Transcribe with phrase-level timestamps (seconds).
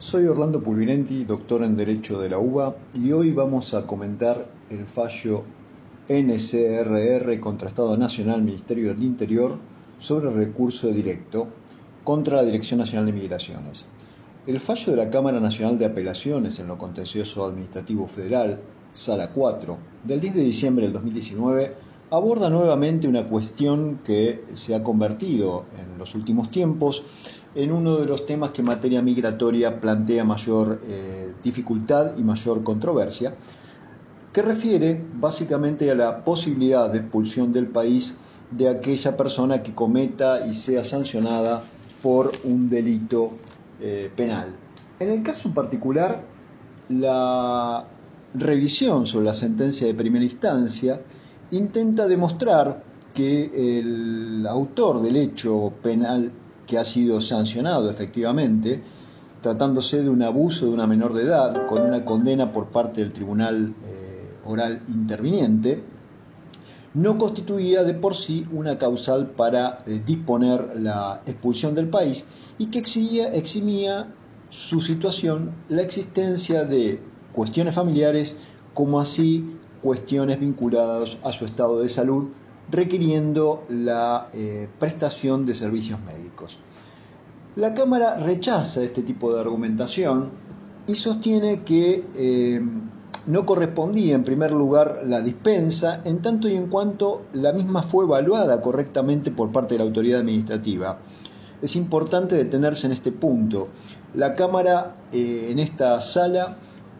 [0.00, 4.86] Soy Orlando Pulvinenti, doctor en Derecho de la UBA, y hoy vamos a comentar el
[4.86, 5.42] fallo
[6.08, 9.58] NCRR contra Estado Nacional Ministerio del Interior
[9.98, 11.48] sobre recurso directo
[12.04, 13.86] contra la Dirección Nacional de Migraciones.
[14.46, 18.60] El fallo de la Cámara Nacional de Apelaciones en lo contencioso administrativo federal,
[18.92, 21.74] Sala 4, del 10 de diciembre del 2019,
[22.10, 27.02] aborda nuevamente una cuestión que se ha convertido en los últimos tiempos
[27.54, 32.62] en uno de los temas que en materia migratoria plantea mayor eh, dificultad y mayor
[32.62, 33.34] controversia,
[34.32, 38.16] que refiere básicamente a la posibilidad de expulsión del país
[38.50, 41.62] de aquella persona que cometa y sea sancionada
[42.02, 43.32] por un delito
[43.80, 44.54] eh, penal.
[45.00, 46.22] En el caso particular,
[46.88, 47.84] la
[48.34, 51.00] revisión sobre la sentencia de primera instancia
[51.50, 52.82] intenta demostrar
[53.14, 56.30] que el autor del hecho penal
[56.68, 58.80] que ha sido sancionado efectivamente,
[59.42, 63.12] tratándose de un abuso de una menor de edad, con una condena por parte del
[63.12, 65.82] tribunal eh, oral interviniente,
[66.94, 72.26] no constituía de por sí una causal para eh, disponer la expulsión del país
[72.58, 74.08] y que eximía, eximía
[74.50, 77.00] su situación la existencia de
[77.32, 78.36] cuestiones familiares
[78.74, 82.28] como así cuestiones vinculadas a su estado de salud,
[82.70, 86.58] requiriendo la eh, prestación de servicios médicos.
[87.56, 90.30] La Cámara rechaza este tipo de argumentación
[90.86, 92.60] y sostiene que eh,
[93.26, 98.04] no correspondía en primer lugar la dispensa en tanto y en cuanto la misma fue
[98.04, 100.98] evaluada correctamente por parte de la autoridad administrativa.
[101.60, 103.68] Es importante detenerse en este punto.
[104.14, 106.56] La Cámara eh, en esta sala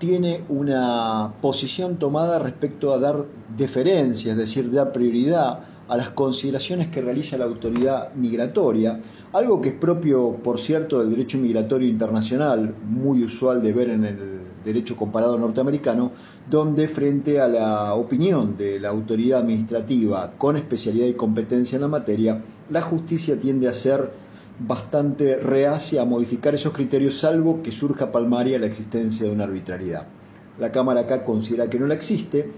[0.00, 6.88] tiene una posición tomada respecto a dar deferencia, es decir, dar prioridad a las consideraciones
[6.88, 8.98] que realiza la autoridad migratoria,
[9.32, 14.04] algo que es propio, por cierto, del derecho migratorio internacional, muy usual de ver en
[14.04, 16.12] el derecho comparado norteamericano,
[16.48, 21.88] donde frente a la opinión de la autoridad administrativa con especialidad y competencia en la
[21.88, 24.10] materia, la justicia tiende a ser
[24.66, 30.06] bastante reacia a modificar esos criterios, salvo que surja palmaria la existencia de una arbitrariedad.
[30.58, 32.52] La Cámara acá considera que no la existe,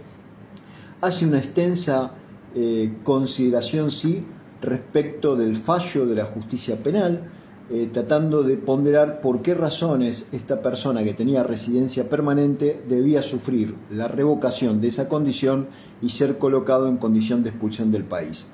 [1.01, 2.13] hace una extensa
[2.55, 4.25] eh, consideración, sí,
[4.61, 7.31] respecto del fallo de la justicia penal,
[7.71, 13.77] eh, tratando de ponderar por qué razones esta persona que tenía residencia permanente debía sufrir
[13.91, 15.69] la revocación de esa condición
[16.03, 18.49] y ser colocado en condición de expulsión del país.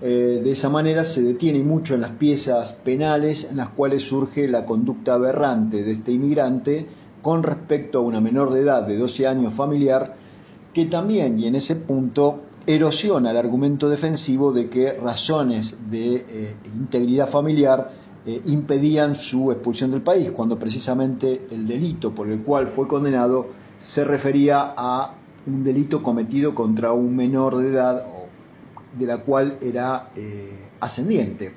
[0.00, 4.46] Eh, de esa manera se detiene mucho en las piezas penales en las cuales surge
[4.46, 6.86] la conducta aberrante de este inmigrante
[7.20, 10.14] con respecto a una menor de edad de 12 años familiar
[10.72, 16.56] que también, y en ese punto, erosiona el argumento defensivo de que razones de eh,
[16.76, 17.90] integridad familiar
[18.24, 23.48] eh, impedían su expulsión del país, cuando precisamente el delito por el cual fue condenado
[23.78, 25.14] se refería a
[25.46, 28.04] un delito cometido contra un menor de edad
[28.96, 31.52] de la cual era eh, ascendiente.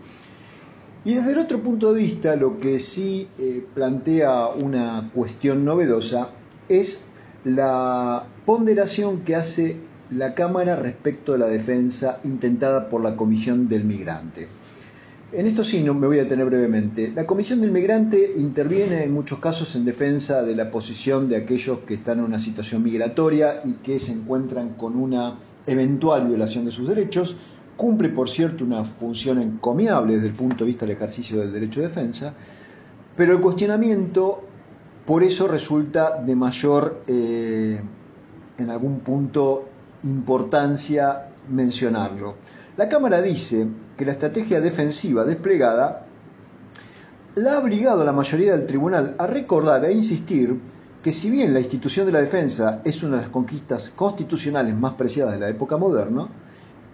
[1.03, 6.29] Y desde el otro punto de vista, lo que sí eh, plantea una cuestión novedosa
[6.69, 7.05] es
[7.43, 9.77] la ponderación que hace
[10.11, 14.47] la Cámara respecto a la defensa intentada por la Comisión del Migrante.
[15.33, 17.13] En esto sí no me voy a detener brevemente.
[17.15, 21.79] La Comisión del Migrante interviene en muchos casos en defensa de la posición de aquellos
[21.87, 26.71] que están en una situación migratoria y que se encuentran con una eventual violación de
[26.71, 27.37] sus derechos.
[27.77, 31.79] Cumple, por cierto, una función encomiable desde el punto de vista del ejercicio del derecho
[31.79, 32.33] de defensa,
[33.15, 34.43] pero el cuestionamiento
[35.05, 37.79] por eso resulta de mayor, eh,
[38.57, 39.69] en algún punto,
[40.03, 42.35] importancia mencionarlo.
[42.81, 46.07] La Cámara dice que la estrategia defensiva desplegada
[47.35, 50.59] la ha obligado a la mayoría del tribunal a recordar e insistir
[51.03, 54.93] que si bien la institución de la defensa es una de las conquistas constitucionales más
[54.93, 56.27] preciadas de la época moderna,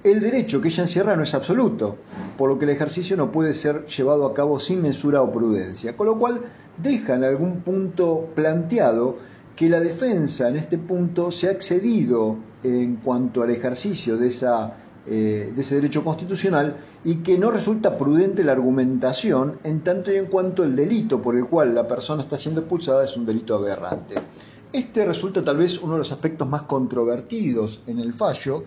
[0.03, 1.95] el derecho que ella encierra no es absoluto,
[2.37, 5.95] por lo que el ejercicio no puede ser llevado a cabo sin mensura o prudencia,
[5.95, 6.41] con lo cual
[6.83, 9.19] deja en algún punto planteado
[9.55, 14.73] que la defensa en este punto se ha excedido en cuanto al ejercicio de esa
[15.09, 16.75] eh, de ese derecho constitucional
[17.05, 21.37] y que no resulta prudente la argumentación en tanto y en cuanto el delito por
[21.37, 24.15] el cual la persona está siendo expulsada es un delito aberrante.
[24.73, 28.65] Este resulta tal vez uno de los aspectos más controvertidos en el fallo,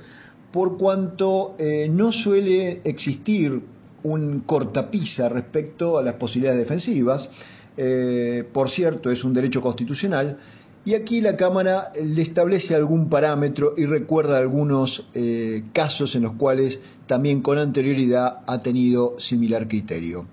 [0.51, 3.63] por cuanto eh, no suele existir
[4.03, 7.31] un cortapisa respecto a las posibilidades defensivas.
[7.77, 10.39] Eh, por cierto, es un derecho constitucional
[10.85, 16.32] y aquí la Cámara le establece algún parámetro y recuerda algunos eh, casos en los
[16.35, 20.27] cuales también con anterioridad ha tenido similar criterio.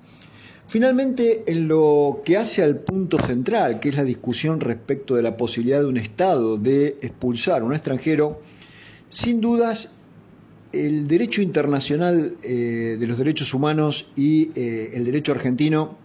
[0.68, 5.38] Finalmente, en lo que hace al punto central, que es la discusión respecto de la
[5.38, 8.42] posibilidad de un Estado de expulsar a un extranjero,
[9.10, 9.94] sin dudas
[10.74, 15.98] el derecho internacional eh, de los derechos humanos y eh, el derecho argentino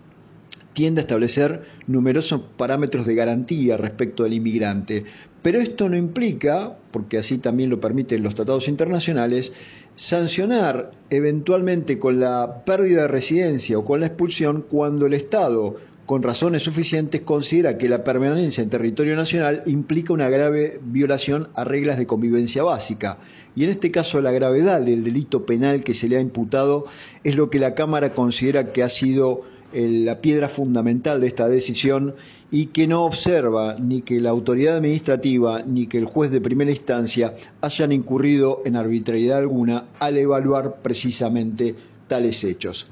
[0.73, 5.05] tiende a establecer numerosos parámetros de garantía respecto al inmigrante,
[5.43, 9.53] pero esto no implica, porque así también lo permiten los tratados internacionales,
[9.97, 15.75] sancionar eventualmente con la pérdida de residencia o con la expulsión cuando el Estado,
[16.07, 21.65] con razones suficientes, considera que la permanencia en territorio nacional implica una grave violación a
[21.65, 23.19] reglas de convivencia básica.
[23.57, 26.85] Y en este caso la gravedad del delito penal que se le ha imputado
[27.25, 29.43] es lo que la Cámara considera que ha sido
[29.75, 32.15] la piedra fundamental de esta decisión
[32.51, 36.71] y que no observa ni que la autoridad administrativa ni que el juez de primera
[36.71, 41.75] instancia hayan incurrido en arbitrariedad alguna al evaluar precisamente
[42.09, 42.89] tales hechos.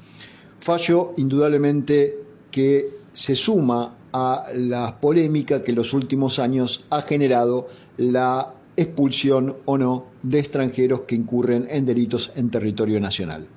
[0.59, 2.17] Fallo indudablemente
[2.49, 9.57] que se suma a la polémica que en los últimos años ha generado la expulsión
[9.65, 13.47] o no de extranjeros que incurren en delitos en territorio nacional.